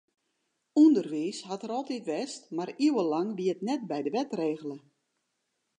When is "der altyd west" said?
1.65-2.43